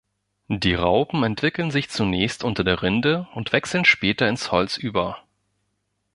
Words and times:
Die 0.47 0.73
Raupen 0.73 1.21
entwickeln 1.23 1.69
sich 1.69 1.91
zunächst 1.91 2.43
unter 2.43 2.63
der 2.63 2.81
Rinde 2.81 3.27
und 3.35 3.51
wechseln 3.51 3.85
später 3.85 4.27
ins 4.27 4.51
Holz 4.51 4.77
über. 4.77 5.19